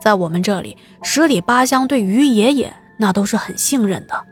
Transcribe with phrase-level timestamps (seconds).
[0.00, 4.24] 在我们这里，十里八乡对于爷爷那都是很信任的。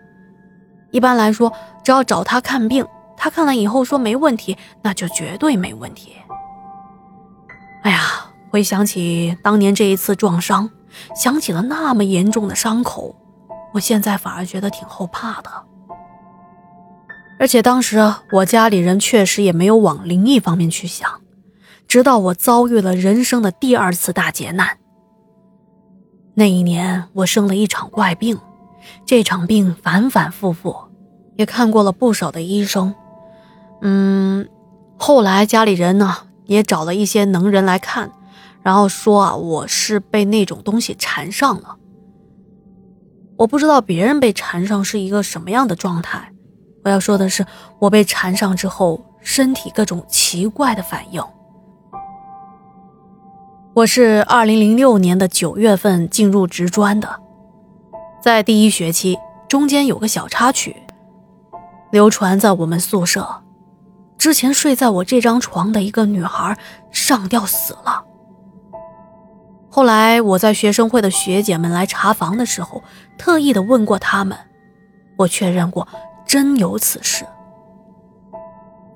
[0.91, 1.53] 一般来说，
[1.85, 2.87] 只要找他看病，
[3.17, 6.13] 他看了以后说没问题，那就绝对没问题。
[7.83, 8.01] 哎呀，
[8.51, 10.71] 回想起当年这一次撞伤，
[11.15, 13.15] 想起了那么严重的伤口，
[13.75, 15.51] 我现在反而觉得挺后怕的。
[17.39, 21.21] 而且当时我家里人确实也没有往灵异方面去想，
[21.87, 24.79] 直到我遭遇了人生的第二次大劫难。
[26.39, 28.39] 那一年我生了一场怪病，
[29.07, 30.77] 这场病反反复复，
[31.37, 32.95] 也看过了不少的医生。
[33.81, 34.47] 嗯，
[34.99, 36.15] 后来家里人呢
[36.45, 38.13] 也找了一些能人来看，
[38.63, 41.77] 然后说啊我是被那种东西缠上了。
[43.39, 46.33] 我不知道别人被缠上是一个什么样的状态。
[46.85, 47.47] 我要说的是，
[47.79, 51.23] 我被缠上之后，身体各种奇怪的反应。
[53.77, 57.21] 我是二零零六年的九月份进入职专的，
[58.23, 59.19] 在第一学期
[59.51, 60.75] 中间有个小插曲，
[61.91, 63.43] 流传在我们宿舍，
[64.17, 66.57] 之前睡在我这张床的一个女孩
[66.91, 68.03] 上吊死了。
[69.69, 72.83] 后来我在学生会的学姐们来查房的时候，
[73.19, 74.39] 特意的问过他们，
[75.19, 75.87] 我确认过。
[76.27, 77.27] 真有此事，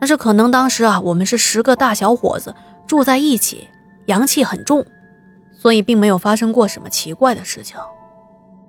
[0.01, 2.55] 但是可能当时啊，我们是十个大小伙子
[2.87, 3.69] 住在一起，
[4.07, 4.85] 阳气很重，
[5.53, 7.77] 所以并没有发生过什么奇怪的事情。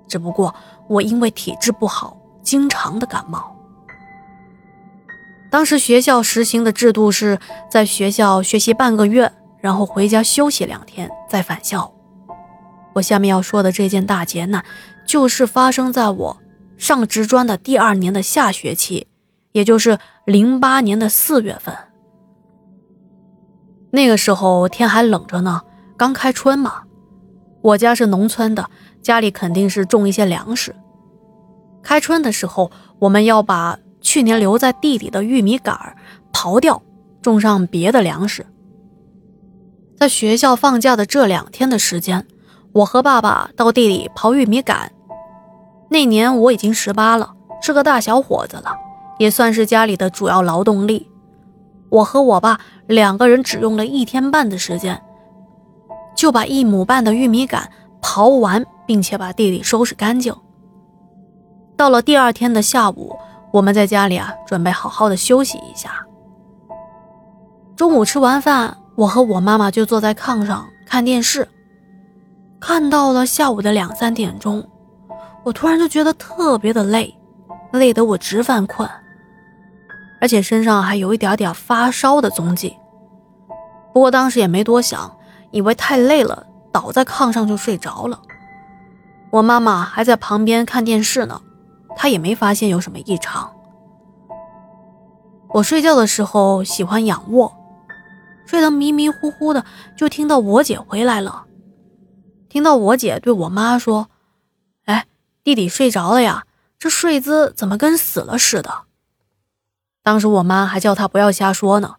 [0.08, 0.54] 只不过
[0.88, 3.56] 我因为体质不好，经常的感冒。
[5.50, 7.38] 当时学校实行的制度是
[7.70, 11.92] 在学校学习半个月，然后回家休息两天再返校。
[12.94, 14.64] 我下面要说的这件大劫难，
[15.06, 16.38] 就是发生在我。
[16.78, 19.06] 上职专的第二年的下学期，
[19.52, 21.72] 也就是零八年的四月份。
[23.94, 25.60] 那个时候天还冷着呢，
[25.98, 26.82] 刚开春嘛。
[27.60, 28.70] 我家是农村的，
[29.02, 30.74] 家里肯定是种一些粮食。
[31.82, 35.94] 开春的时候，我们要把去年留在地里的玉米杆
[36.32, 36.82] 刨掉，
[37.20, 38.46] 种上别的粮食。
[39.94, 42.26] 在学校放假的这两天的时间，
[42.72, 44.90] 我和爸爸到地里刨玉米杆。
[45.90, 48.74] 那年我已经十八了，是个大小伙子了，
[49.18, 51.11] 也算是家里的主要劳动力。
[51.92, 54.98] 我和我爸两个人只用了一天半的时间，
[56.16, 57.70] 就把一亩半的玉米杆
[58.00, 60.34] 刨完，并且把地里收拾干净。
[61.76, 63.14] 到了第二天的下午，
[63.52, 66.06] 我们在家里啊准备好好的休息一下。
[67.76, 71.46] 中午吃完饭，我和我妈妈就坐在炕上看电视，
[72.58, 74.66] 看到了下午的两三点钟。
[75.44, 77.14] 我突然就觉得特别的累，
[77.72, 78.88] 累得我直犯困，
[80.22, 82.76] 而且身上还有一点点发烧的踪迹。
[83.92, 85.18] 不过当时也没多想，
[85.50, 88.22] 以为太累了，倒在炕上就睡着了。
[89.32, 91.42] 我妈妈还在旁边看电视呢，
[91.96, 93.52] 她也没发现有什么异常。
[95.48, 97.52] 我睡觉的时候喜欢仰卧，
[98.46, 99.64] 睡得迷迷糊糊的，
[99.96, 101.46] 就听到我姐回来了，
[102.48, 104.06] 听到我姐对我妈说。
[104.84, 105.04] 哎
[105.42, 106.44] 弟弟睡着了呀，
[106.78, 108.72] 这睡姿怎么跟死了似的？
[110.02, 111.96] 当时我妈还叫他不要瞎说呢。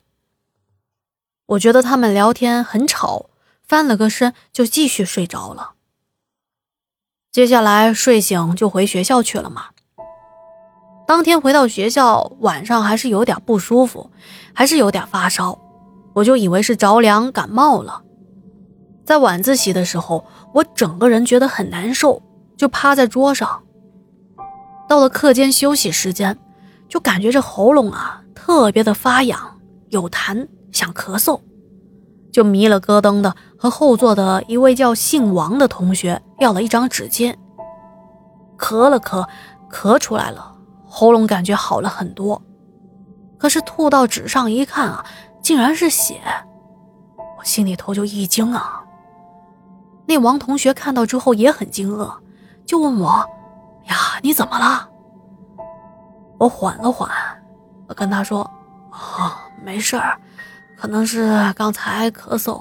[1.47, 3.29] 我觉得他们聊天很吵，
[3.61, 5.71] 翻了个身就继续睡着了。
[7.31, 9.67] 接下来睡醒就回学校去了嘛。
[11.07, 14.09] 当天回到学校，晚上还是有点不舒服，
[14.53, 15.59] 还是有点发烧，
[16.13, 18.03] 我就以为是着凉感冒了。
[19.05, 22.21] 在晚自习的时候，我整个人觉得很难受。
[22.55, 23.63] 就趴在桌上。
[24.87, 26.37] 到了课间休息时间，
[26.93, 29.57] 就感觉这喉咙啊特别的发痒，
[29.89, 31.39] 有痰，想咳嗽，
[32.31, 37.33] 就迷了咯噔的和后座的一位叫姓王的同学要了一张纸巾，
[38.59, 39.27] 咳了咳，
[39.71, 40.55] 咳出来了，
[40.85, 42.39] 喉咙感觉好了很多。
[43.39, 45.03] 可是吐到纸上一看啊，
[45.41, 46.21] 竟然是血，
[47.39, 48.83] 我心里头就一惊啊。
[50.05, 52.13] 那王同学看到之后也很惊愕。
[52.67, 53.27] 就问我
[53.89, 54.89] ：“呀，你怎么了？”
[56.43, 57.09] 我缓了缓，
[57.87, 58.41] 我跟他说
[58.91, 59.31] ：“哦，
[59.63, 60.19] 没事儿，
[60.77, 62.59] 可能是刚才咳嗽，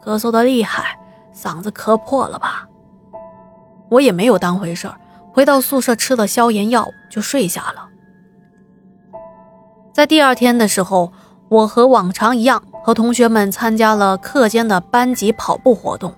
[0.00, 0.96] 咳嗽的厉害，
[1.34, 2.68] 嗓子咳破了吧。”
[3.90, 4.94] 我也没有当回事儿，
[5.32, 7.88] 回到宿舍吃了消炎药就睡下了。
[9.92, 11.12] 在第二天的时候，
[11.48, 16.14] 我和往常一样，和同学们参加了课间的班级跑步活动。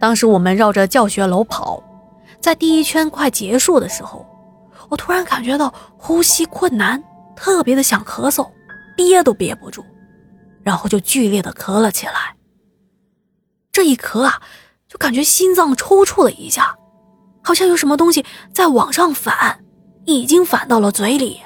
[0.00, 1.80] 当时我们绕着教学楼跑。
[2.40, 4.26] 在第一圈快结束的时候，
[4.90, 7.02] 我突然感觉到呼吸困难，
[7.34, 8.48] 特别的想咳嗽，
[8.96, 9.84] 憋都憋不住，
[10.62, 12.36] 然后就剧烈的咳了起来。
[13.72, 14.40] 这一咳啊，
[14.88, 16.76] 就感觉心脏抽搐了一下，
[17.42, 19.64] 好像有什么东西在往上反，
[20.04, 21.40] 已经反到了嘴里。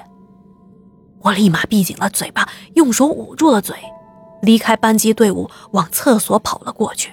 [1.20, 3.76] 我立马闭紧了嘴巴，用手捂住了嘴，
[4.42, 7.10] 离开班级队伍，往厕所跑了过去。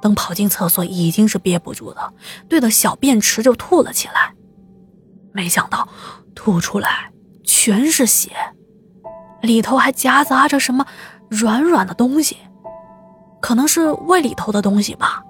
[0.00, 2.12] 等跑进厕所，已经是憋不住了，
[2.48, 4.34] 对着小便池就吐了起来。
[5.32, 5.88] 没想到，
[6.34, 7.12] 吐出来
[7.44, 8.30] 全是血，
[9.42, 10.84] 里头还夹杂着什么
[11.28, 12.36] 软软的东西，
[13.40, 15.22] 可能是胃里头的东西吧。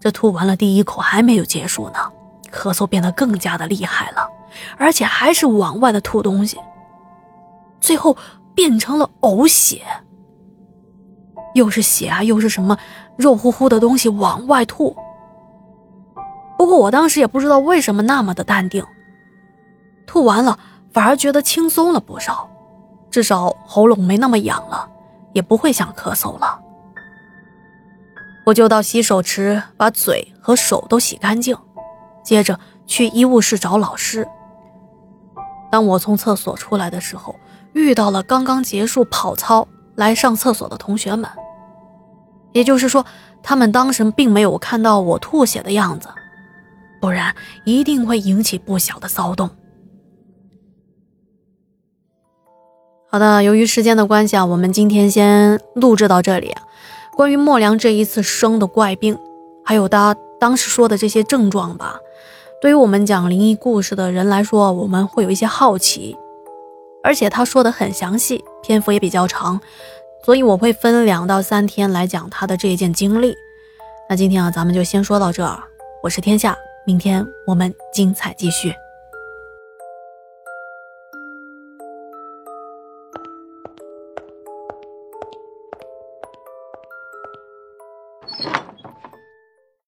[0.00, 2.10] 这吐完了第一口还没有结束呢，
[2.50, 4.28] 咳嗽变得更加的厉害了，
[4.76, 6.58] 而且还是往外的吐东西，
[7.80, 8.16] 最后
[8.54, 9.82] 变成了呕血。
[11.54, 12.78] 又是血啊，又是什么
[13.16, 14.96] 肉乎乎的东西往外吐。
[16.56, 18.84] 不过我当时也不知道为什么那么的淡定，
[20.06, 20.58] 吐完了
[20.92, 22.48] 反而觉得轻松了不少，
[23.10, 24.88] 至少喉咙没那么痒了，
[25.32, 26.60] 也不会想咳嗽了。
[28.46, 31.56] 我就到洗手池把嘴和手都洗干净，
[32.24, 34.26] 接着去医务室找老师。
[35.70, 37.34] 当我从厕所出来的时候，
[37.72, 41.28] 遇到了刚刚结束跑操来上厕所的同学们。
[42.52, 43.04] 也就是说，
[43.42, 46.08] 他们当时并没有看到我吐血的样子，
[47.00, 47.34] 不然
[47.64, 49.48] 一定会引起不小的骚动。
[53.10, 56.54] 好的，由于时间的关系啊，我们今天先录制到这里。
[57.14, 59.18] 关于莫良这一次生的怪病，
[59.64, 61.96] 还有他当时说的这些症状吧，
[62.62, 66.16] 对于我们讲灵异故事的人来说，我们会有一些好奇，
[67.02, 69.60] 而且他说的很详细，篇幅也比较长。
[70.24, 73.34] 所以我会分两到三天来讲他的这一件经历。
[74.08, 75.60] 那今天啊，咱们就先说到这儿。
[76.02, 78.72] 我是天下，明天我们精彩继续。